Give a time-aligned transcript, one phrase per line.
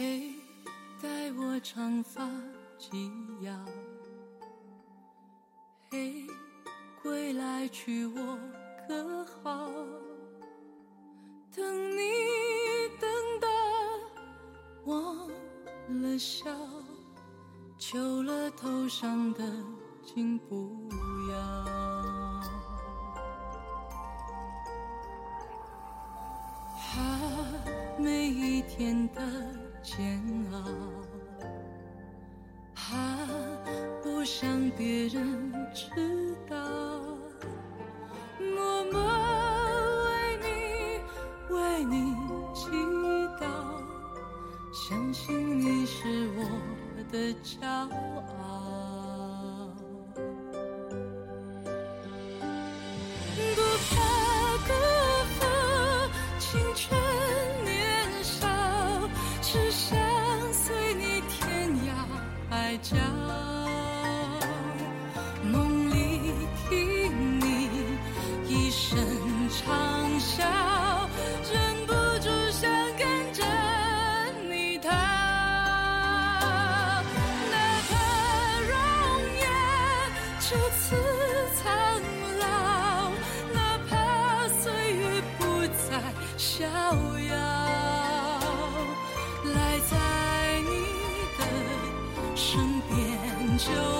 [0.00, 0.32] 谁，
[1.02, 2.26] 待我长发
[2.78, 3.12] 及
[3.42, 3.52] 腰。
[5.90, 6.26] 嘿，
[7.02, 8.38] 归来娶我
[8.88, 9.68] 可好？
[11.54, 12.00] 等你
[12.98, 13.10] 等
[13.42, 13.48] 到
[14.86, 15.28] 忘
[16.00, 16.50] 了笑，
[17.78, 19.44] 求了头上的
[20.02, 20.88] 金不
[21.30, 21.36] 要。
[26.78, 27.20] 哈，
[27.98, 29.20] 每一天的
[29.82, 30.56] 煎熬，
[32.74, 32.94] 怕，
[34.02, 36.56] 不想别人知道，
[38.38, 39.00] 默默
[40.04, 40.44] 为你
[41.54, 42.14] 为你
[42.54, 42.68] 祈
[43.40, 43.42] 祷，
[44.72, 46.40] 相信你是我
[47.10, 48.69] 的骄傲。
[62.82, 62.96] 角。
[65.42, 66.32] 梦里
[66.68, 67.68] 听你
[68.48, 68.98] 一声
[69.48, 70.44] 长啸，
[71.50, 71.52] 忍
[71.86, 73.42] 不住想跟着
[74.48, 74.88] 你逃。
[77.50, 77.54] 哪
[77.88, 77.90] 怕
[78.68, 78.72] 容
[79.38, 79.42] 颜
[80.40, 80.96] 就此
[93.60, 93.99] 就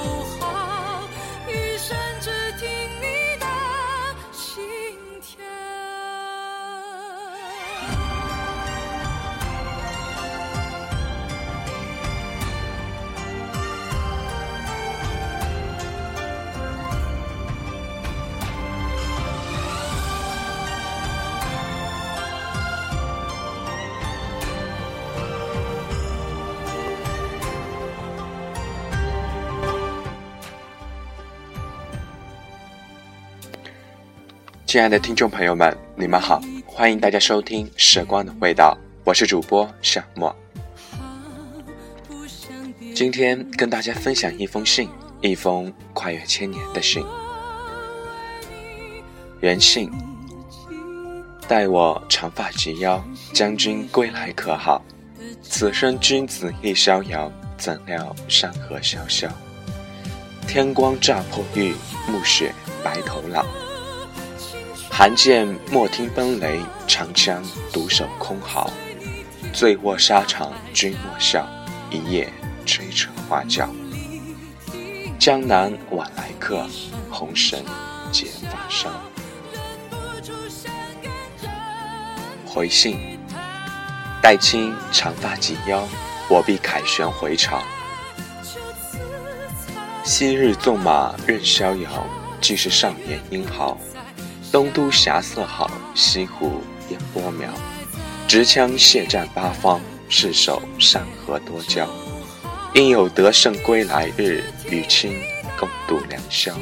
[34.70, 40.32] 亲爱的听众朋友们，你们好，欢迎大家收听《时光的味道》，我是主播小莫。
[42.94, 44.88] 今天跟大家分享一封信，
[45.22, 47.04] 一封跨越千年的信。
[49.40, 49.90] 原信：
[51.48, 54.80] 待我长发及腰，将军归来可好？
[55.42, 59.28] 此生君子亦逍遥，怎料山河萧萧。
[60.46, 61.74] 天光乍破玉，
[62.06, 62.54] 暮雪
[62.84, 63.44] 白头老。
[65.00, 68.70] 寒剑莫听奔雷，长枪独守空壕。
[69.50, 71.48] 醉卧沙场君莫笑，
[71.90, 72.30] 一夜
[72.66, 73.66] 吹彻花轿。
[75.18, 76.66] 江南晚来客，
[77.10, 77.58] 红绳
[78.12, 78.90] 结发梢。
[82.44, 83.18] 回信：
[84.20, 85.88] 待卿长发及腰，
[86.28, 87.62] 我必凯旋回朝。
[90.04, 92.06] 昔日纵马任逍遥，
[92.38, 93.78] 既是少年英豪。
[94.52, 97.48] 东都霞色好，西湖烟波渺。
[98.26, 101.88] 执枪血战八方，誓守山河多娇。
[102.74, 105.22] 应有得胜归来日，与卿
[105.58, 106.52] 共度良宵。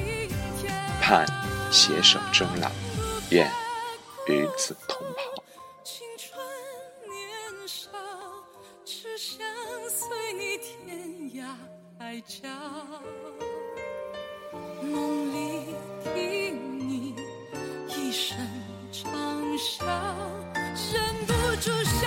[1.00, 1.26] 盼
[1.71, 2.71] 携手终老，
[3.31, 3.50] 愿
[4.26, 5.43] 与子同袍。
[5.82, 6.38] 青春
[21.60, 21.97] 出。